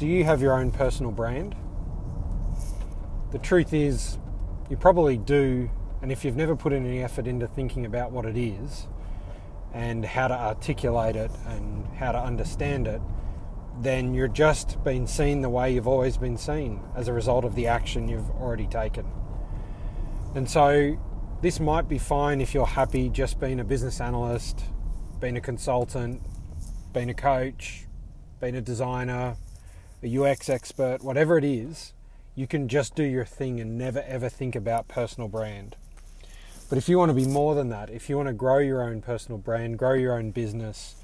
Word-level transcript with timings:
do 0.00 0.06
you 0.06 0.24
have 0.24 0.40
your 0.40 0.54
own 0.54 0.70
personal 0.70 1.12
brand? 1.12 1.54
The 3.32 3.38
truth 3.38 3.74
is, 3.74 4.16
you 4.70 4.78
probably 4.78 5.18
do, 5.18 5.68
and 6.00 6.10
if 6.10 6.24
you've 6.24 6.36
never 6.36 6.56
put 6.56 6.72
any 6.72 7.02
effort 7.02 7.26
into 7.26 7.46
thinking 7.46 7.84
about 7.84 8.10
what 8.10 8.24
it 8.24 8.34
is 8.34 8.88
and 9.74 10.02
how 10.02 10.28
to 10.28 10.34
articulate 10.34 11.16
it 11.16 11.30
and 11.48 11.86
how 11.98 12.12
to 12.12 12.18
understand 12.18 12.88
it, 12.88 13.02
then 13.82 14.14
you're 14.14 14.26
just 14.26 14.82
being 14.82 15.06
seen 15.06 15.42
the 15.42 15.50
way 15.50 15.74
you've 15.74 15.86
always 15.86 16.16
been 16.16 16.38
seen 16.38 16.80
as 16.96 17.06
a 17.06 17.12
result 17.12 17.44
of 17.44 17.54
the 17.54 17.66
action 17.66 18.08
you've 18.08 18.30
already 18.30 18.66
taken. 18.66 19.04
And 20.34 20.48
so, 20.48 20.98
this 21.42 21.60
might 21.60 21.90
be 21.90 21.98
fine 21.98 22.40
if 22.40 22.54
you're 22.54 22.64
happy 22.64 23.10
just 23.10 23.38
being 23.38 23.60
a 23.60 23.64
business 23.64 24.00
analyst, 24.00 24.64
being 25.20 25.36
a 25.36 25.42
consultant, 25.42 26.22
being 26.94 27.10
a 27.10 27.14
coach, 27.14 27.84
being 28.40 28.56
a 28.56 28.62
designer, 28.62 29.36
a 30.02 30.18
UX 30.18 30.48
expert, 30.48 31.02
whatever 31.02 31.36
it 31.36 31.44
is, 31.44 31.92
you 32.34 32.46
can 32.46 32.68
just 32.68 32.94
do 32.94 33.02
your 33.02 33.24
thing 33.24 33.60
and 33.60 33.76
never 33.76 34.02
ever 34.06 34.28
think 34.28 34.56
about 34.56 34.88
personal 34.88 35.28
brand. 35.28 35.76
But 36.68 36.78
if 36.78 36.88
you 36.88 36.98
want 36.98 37.10
to 37.10 37.14
be 37.14 37.26
more 37.26 37.54
than 37.54 37.68
that, 37.68 37.90
if 37.90 38.08
you 38.08 38.16
want 38.16 38.28
to 38.28 38.32
grow 38.32 38.58
your 38.58 38.82
own 38.82 39.02
personal 39.02 39.38
brand, 39.38 39.78
grow 39.78 39.94
your 39.94 40.14
own 40.14 40.30
business, 40.30 40.94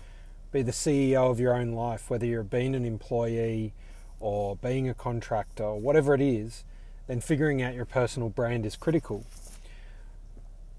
be 0.52 0.62
the 0.62 0.72
CEO 0.72 1.30
of 1.30 1.41
your 1.41 1.55
own 1.55 1.72
life, 1.72 2.09
whether 2.09 2.24
you're 2.24 2.42
being 2.42 2.74
an 2.74 2.84
employee 2.84 3.74
or 4.20 4.56
being 4.56 4.88
a 4.88 4.95
contractor 4.95 5.64
or 5.64 5.80
whatever 5.80 6.14
it 6.14 6.20
is, 6.20 6.64
then 7.06 7.20
figuring 7.20 7.60
out 7.60 7.74
your 7.74 7.84
personal 7.84 8.30
brand 8.30 8.64
is 8.64 8.77
critical. 8.77 9.27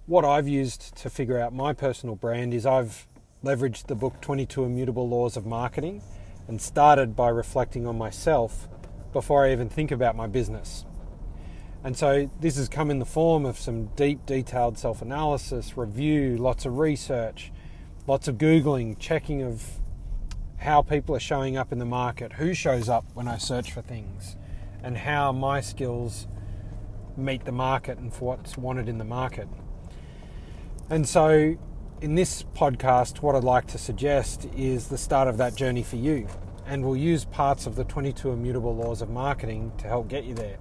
What 0.05 0.25
I've 0.25 0.47
used 0.47 0.95
to 0.97 1.09
figure 1.09 1.39
out 1.39 1.53
my 1.53 1.73
personal 1.73 2.15
brand 2.15 2.53
is 2.53 2.65
I've 2.65 3.05
leveraged 3.43 3.87
the 3.87 3.95
book 3.95 4.21
22 4.21 4.63
Immutable 4.63 5.07
Laws 5.07 5.37
of 5.37 5.45
Marketing 5.45 6.01
and 6.47 6.61
started 6.61 7.15
by 7.15 7.29
reflecting 7.29 7.85
on 7.85 7.97
myself 7.97 8.67
before 9.13 9.45
I 9.45 9.51
even 9.51 9.69
think 9.69 9.91
about 9.91 10.15
my 10.15 10.27
business. 10.27 10.85
And 11.83 11.97
so 11.97 12.29
this 12.39 12.57
has 12.57 12.67
come 12.67 12.89
in 12.91 12.99
the 12.99 13.05
form 13.05 13.45
of 13.45 13.57
some 13.57 13.87
deep, 13.95 14.25
detailed 14.25 14.77
self 14.77 15.01
analysis, 15.01 15.77
review, 15.77 16.37
lots 16.37 16.65
of 16.65 16.77
research, 16.77 17.51
lots 18.07 18.27
of 18.27 18.37
Googling, 18.37 18.97
checking 18.99 19.41
of 19.43 19.63
how 20.57 20.81
people 20.81 21.15
are 21.15 21.19
showing 21.19 21.55
up 21.55 21.71
in 21.71 21.79
the 21.79 21.85
market, 21.85 22.33
who 22.33 22.53
shows 22.53 22.89
up 22.89 23.05
when 23.13 23.27
I 23.27 23.37
search 23.37 23.71
for 23.71 23.81
things, 23.81 24.35
and 24.83 24.97
how 24.97 25.31
my 25.31 25.61
skills 25.61 26.27
meet 27.15 27.45
the 27.45 27.51
market 27.51 27.97
and 27.97 28.13
for 28.13 28.25
what's 28.25 28.57
wanted 28.57 28.89
in 28.89 28.97
the 28.97 29.05
market. 29.05 29.47
And 30.89 31.07
so, 31.07 31.57
in 32.01 32.15
this 32.15 32.43
podcast, 32.43 33.21
what 33.21 33.35
I'd 33.35 33.43
like 33.43 33.67
to 33.67 33.77
suggest 33.77 34.47
is 34.55 34.87
the 34.87 34.97
start 34.97 35.27
of 35.27 35.37
that 35.37 35.55
journey 35.55 35.83
for 35.83 35.95
you. 35.97 36.27
And 36.65 36.83
we'll 36.83 36.97
use 36.97 37.25
parts 37.25 37.65
of 37.65 37.75
the 37.75 37.85
22 37.85 38.31
immutable 38.31 38.75
laws 38.75 39.01
of 39.01 39.09
marketing 39.09 39.71
to 39.77 39.87
help 39.87 40.07
get 40.07 40.25
you 40.25 40.33
there. 40.33 40.57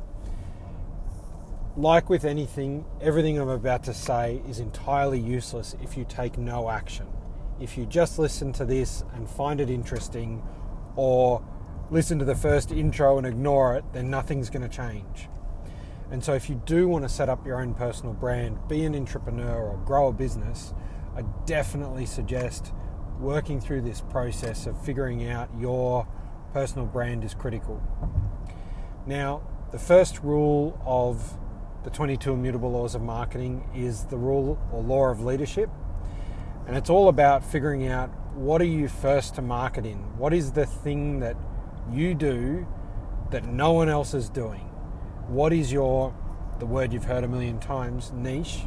Like 1.77 2.09
with 2.09 2.25
anything, 2.25 2.84
everything 3.01 3.39
I'm 3.39 3.48
about 3.48 3.83
to 3.84 3.95
say 3.95 4.41
is 4.48 4.61
entirely 4.61 5.20
useless 5.20 5.75
if 5.83 5.97
you 5.97 6.06
take 6.09 6.39
no 6.39 6.70
action 6.70 7.06
if 7.61 7.78
you 7.78 7.87
just 7.87 8.19
listen 8.19 8.53
to 8.55 8.65
this 8.65 9.03
and 9.15 9.28
find 9.28 9.61
it 9.61 9.71
interesting 9.71 10.43
or 10.95 11.43
listen 11.91 12.19
to 12.19 12.25
the 12.25 12.34
first 12.34 12.71
intro 12.71 13.19
and 13.19 13.27
ignore 13.27 13.77
it, 13.77 13.84
then 13.93 14.11
nothing's 14.11 14.50
going 14.50 14.69
to 14.69 14.69
change. 14.69 15.28
And 16.11 16.23
so, 16.23 16.34
if 16.34 16.48
you 16.48 16.62
do 16.67 16.87
want 16.87 17.05
to 17.05 17.09
set 17.09 17.28
up 17.28 17.45
your 17.45 17.61
own 17.61 17.75
personal 17.75 18.12
brand, 18.12 18.59
be 18.69 18.84
an 18.84 18.95
entrepreneur, 18.95 19.71
or 19.71 19.77
grow 19.78 20.09
a 20.09 20.12
business, 20.12 20.73
I 21.17 21.22
definitely 21.47 22.05
suggest 22.05 22.75
working 23.19 23.59
through 23.59 23.81
this 23.81 24.03
process 24.03 24.67
of 24.67 24.78
figuring 24.84 25.27
out 25.27 25.48
your 25.59 26.06
personal 26.53 26.84
brand 26.84 27.25
is 27.25 27.33
critical. 27.33 27.83
Now, 29.06 29.41
the 29.72 29.78
first 29.78 30.22
rule 30.22 30.78
of 30.84 31.38
the 31.84 31.91
22 31.91 32.34
immutable 32.34 32.71
laws 32.71 32.94
of 32.94 33.00
marketing 33.00 33.66
is 33.75 34.05
the 34.05 34.19
rule 34.19 34.59
or 34.71 34.82
law 34.82 35.06
of 35.06 35.25
leadership. 35.25 35.71
And 36.66 36.76
it's 36.76 36.91
all 36.91 37.09
about 37.09 37.43
figuring 37.43 37.87
out 37.87 38.10
what 38.34 38.60
are 38.60 38.66
you 38.66 38.87
first 38.87 39.37
to 39.37 39.43
market 39.43 39.87
in? 39.87 39.97
What 40.19 40.34
is 40.34 40.53
the 40.53 40.66
thing 40.66 41.21
that 41.21 41.37
you 41.91 42.15
do 42.15 42.66
that 43.31 43.47
no 43.47 43.72
one 43.72 43.88
else 43.88 44.12
is 44.12 44.28
doing? 44.28 44.69
What 45.28 45.55
is 45.55 45.72
your, 45.72 46.15
the 46.59 46.66
word 46.66 46.93
you've 46.93 47.05
heard 47.05 47.25
a 47.25 47.28
million 47.28 47.59
times, 47.59 48.12
niche, 48.12 48.65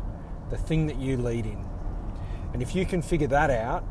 the 0.49 0.57
thing 0.57 0.88
that 0.88 0.97
you 0.97 1.15
lead 1.15 1.45
in? 1.45 1.69
And 2.53 2.61
if 2.61 2.75
you 2.75 2.85
can 2.85 3.01
figure 3.01 3.27
that 3.27 3.49
out, 3.49 3.83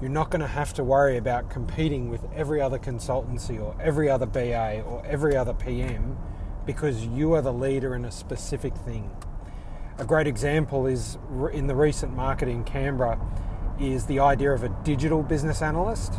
you're 0.00 0.10
not 0.10 0.30
going 0.30 0.42
to 0.42 0.46
have 0.46 0.74
to 0.74 0.84
worry 0.84 1.16
about 1.16 1.48
competing 1.48 2.10
with 2.10 2.26
every 2.34 2.60
other 2.60 2.78
consultancy 2.78 3.60
or 3.60 3.74
every 3.80 4.10
other 4.10 4.26
BA 4.26 4.82
or 4.82 5.02
every 5.06 5.34
other 5.36 5.54
PM 5.54 6.18
because 6.66 7.06
you 7.06 7.32
are 7.32 7.40
the 7.40 7.52
leader 7.52 7.94
in 7.94 8.04
a 8.04 8.10
specific 8.10 8.76
thing. 8.76 9.10
A 9.98 10.04
great 10.04 10.26
example 10.26 10.86
is 10.86 11.16
in 11.52 11.68
the 11.68 11.74
recent 11.74 12.14
market 12.14 12.48
in 12.48 12.64
Canberra 12.64 13.18
is 13.80 14.04
the 14.04 14.20
idea 14.20 14.52
of 14.52 14.62
a 14.62 14.68
digital 14.84 15.22
business 15.22 15.62
analyst. 15.62 16.12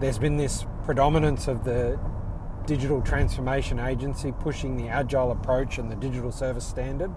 There's 0.00 0.18
been 0.18 0.36
this 0.36 0.64
predominance 0.84 1.48
of 1.48 1.64
the 1.64 1.98
digital 2.66 3.02
transformation 3.02 3.80
agency 3.80 4.30
pushing 4.30 4.76
the 4.76 4.88
agile 4.88 5.32
approach 5.32 5.78
and 5.78 5.90
the 5.90 5.96
digital 5.96 6.30
service 6.30 6.66
standard. 6.66 7.10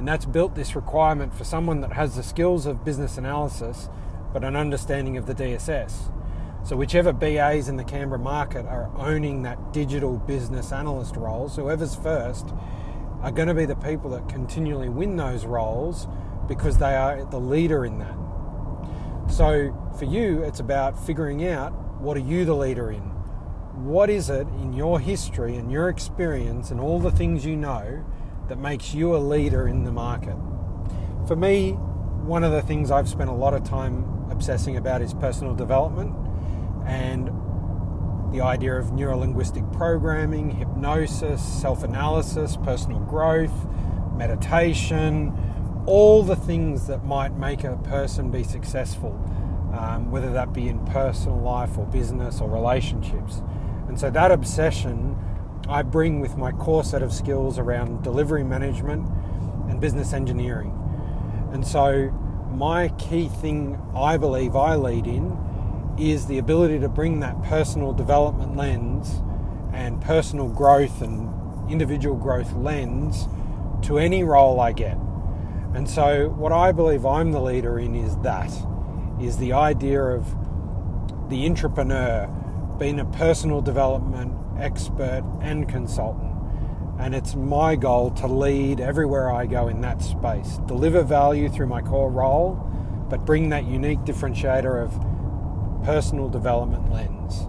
And 0.00 0.08
that's 0.08 0.24
built 0.24 0.54
this 0.54 0.74
requirement 0.74 1.34
for 1.34 1.44
someone 1.44 1.82
that 1.82 1.92
has 1.92 2.16
the 2.16 2.22
skills 2.22 2.64
of 2.64 2.86
business 2.86 3.18
analysis 3.18 3.90
but 4.32 4.42
an 4.44 4.56
understanding 4.56 5.18
of 5.18 5.26
the 5.26 5.34
DSS. 5.34 6.10
So, 6.64 6.74
whichever 6.74 7.12
BAs 7.12 7.68
in 7.68 7.76
the 7.76 7.84
Canberra 7.84 8.18
market 8.18 8.64
are 8.64 8.90
owning 8.96 9.42
that 9.42 9.74
digital 9.74 10.16
business 10.16 10.72
analyst 10.72 11.16
roles, 11.16 11.56
whoever's 11.56 11.94
first 11.96 12.48
are 13.20 13.30
going 13.30 13.48
to 13.48 13.54
be 13.54 13.66
the 13.66 13.76
people 13.76 14.08
that 14.12 14.26
continually 14.26 14.88
win 14.88 15.16
those 15.16 15.44
roles 15.44 16.08
because 16.48 16.78
they 16.78 16.96
are 16.96 17.22
the 17.26 17.38
leader 17.38 17.84
in 17.84 17.98
that. 17.98 18.16
So 19.30 19.76
for 19.98 20.06
you, 20.06 20.42
it's 20.44 20.60
about 20.60 20.98
figuring 20.98 21.46
out 21.46 21.74
what 22.00 22.16
are 22.16 22.20
you 22.20 22.46
the 22.46 22.56
leader 22.56 22.90
in? 22.90 23.02
What 23.84 24.08
is 24.08 24.30
it 24.30 24.48
in 24.62 24.72
your 24.72 24.98
history 24.98 25.56
and 25.56 25.70
your 25.70 25.90
experience 25.90 26.70
and 26.70 26.80
all 26.80 27.00
the 27.00 27.10
things 27.10 27.44
you 27.44 27.54
know 27.54 28.02
that 28.50 28.58
makes 28.58 28.92
you 28.92 29.14
a 29.14 29.18
leader 29.18 29.68
in 29.68 29.84
the 29.84 29.92
market? 29.92 30.36
For 31.26 31.36
me, 31.36 31.70
one 31.70 32.42
of 32.42 32.50
the 32.50 32.62
things 32.62 32.90
I've 32.90 33.08
spent 33.08 33.30
a 33.30 33.34
lot 33.34 33.54
of 33.54 33.62
time 33.62 34.26
obsessing 34.28 34.76
about 34.76 35.00
is 35.02 35.14
personal 35.14 35.54
development 35.54 36.14
and 36.84 37.30
the 38.32 38.40
idea 38.40 38.74
of 38.74 38.86
neurolinguistic 38.86 39.72
programming, 39.72 40.50
hypnosis, 40.50 41.40
self 41.40 41.84
analysis, 41.84 42.56
personal 42.56 42.98
growth, 43.00 43.52
meditation, 44.16 45.32
all 45.86 46.24
the 46.24 46.36
things 46.36 46.88
that 46.88 47.04
might 47.04 47.36
make 47.36 47.62
a 47.62 47.76
person 47.76 48.32
be 48.32 48.42
successful, 48.42 49.12
um, 49.78 50.10
whether 50.10 50.32
that 50.32 50.52
be 50.52 50.68
in 50.68 50.84
personal 50.86 51.38
life 51.38 51.78
or 51.78 51.86
business 51.86 52.40
or 52.40 52.50
relationships. 52.50 53.42
And 53.86 53.98
so 53.98 54.10
that 54.10 54.32
obsession 54.32 55.16
I 55.70 55.82
bring 55.82 56.18
with 56.18 56.36
my 56.36 56.50
core 56.50 56.82
set 56.82 57.00
of 57.00 57.12
skills 57.12 57.56
around 57.56 58.02
delivery 58.02 58.42
management 58.42 59.08
and 59.68 59.80
business 59.80 60.12
engineering. 60.12 60.76
And 61.52 61.64
so 61.64 62.10
my 62.50 62.88
key 62.98 63.28
thing 63.28 63.80
I 63.94 64.16
believe 64.16 64.56
I 64.56 64.74
lead 64.74 65.06
in 65.06 65.94
is 65.96 66.26
the 66.26 66.38
ability 66.38 66.80
to 66.80 66.88
bring 66.88 67.20
that 67.20 67.40
personal 67.44 67.92
development 67.92 68.56
lens 68.56 69.22
and 69.72 70.00
personal 70.02 70.48
growth 70.48 71.02
and 71.02 71.70
individual 71.70 72.16
growth 72.16 72.52
lens 72.54 73.28
to 73.82 73.98
any 73.98 74.24
role 74.24 74.58
I 74.58 74.72
get. 74.72 74.98
And 75.72 75.88
so, 75.88 76.30
what 76.30 76.50
I 76.50 76.72
believe 76.72 77.06
I'm 77.06 77.30
the 77.30 77.40
leader 77.40 77.78
in 77.78 77.94
is 77.94 78.16
that 78.18 78.50
is 79.20 79.36
the 79.36 79.52
idea 79.52 80.02
of 80.02 80.34
the 81.30 81.46
entrepreneur 81.46 82.26
being 82.78 82.98
a 82.98 83.04
personal 83.04 83.60
development 83.60 84.34
expert 84.60 85.24
and 85.40 85.68
consultant. 85.68 86.34
And 86.98 87.14
it's 87.14 87.34
my 87.34 87.76
goal 87.76 88.10
to 88.12 88.26
lead 88.26 88.78
everywhere 88.78 89.32
I 89.32 89.46
go 89.46 89.68
in 89.68 89.80
that 89.80 90.02
space, 90.02 90.58
deliver 90.66 91.02
value 91.02 91.48
through 91.48 91.66
my 91.66 91.80
core 91.80 92.10
role, 92.10 92.54
but 93.08 93.24
bring 93.24 93.48
that 93.48 93.64
unique 93.64 94.00
differentiator 94.00 94.82
of 94.82 95.84
personal 95.84 96.28
development 96.28 96.90
lens. 96.90 97.46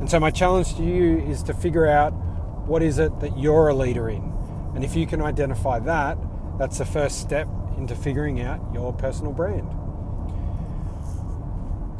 And 0.00 0.10
so, 0.10 0.18
my 0.18 0.30
challenge 0.30 0.74
to 0.76 0.82
you 0.82 1.18
is 1.18 1.42
to 1.44 1.54
figure 1.54 1.86
out 1.86 2.10
what 2.66 2.82
is 2.82 2.98
it 2.98 3.20
that 3.20 3.38
you're 3.38 3.68
a 3.68 3.74
leader 3.74 4.08
in. 4.08 4.32
And 4.74 4.84
if 4.84 4.96
you 4.96 5.06
can 5.06 5.22
identify 5.22 5.78
that, 5.80 6.18
that's 6.58 6.78
the 6.78 6.84
first 6.84 7.20
step 7.20 7.46
into 7.76 7.94
figuring 7.94 8.40
out 8.40 8.60
your 8.72 8.92
personal 8.92 9.32
brand. 9.32 9.68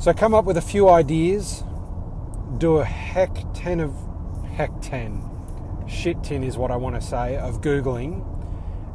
So, 0.00 0.12
come 0.12 0.34
up 0.34 0.44
with 0.44 0.56
a 0.56 0.62
few 0.62 0.88
ideas, 0.88 1.64
do 2.58 2.78
a 2.78 2.84
heck 2.84 3.37
10 3.55 3.81
of 3.81 3.94
heck 4.54 4.70
10, 4.80 5.20
shit 5.88 6.22
10 6.22 6.44
is 6.44 6.56
what 6.56 6.70
I 6.70 6.76
want 6.76 6.94
to 6.94 7.00
say, 7.00 7.36
of 7.36 7.60
Googling, 7.60 8.24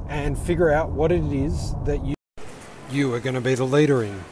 and 0.07 0.37
figure 0.37 0.71
out 0.71 0.91
what 0.91 1.11
it 1.11 1.23
is 1.33 1.75
that 1.83 2.03
you, 2.05 2.15
you 2.89 3.13
are 3.13 3.19
going 3.19 3.35
to 3.35 3.41
be 3.41 3.55
the 3.55 3.65
leader 3.65 4.01
in. 4.03 4.23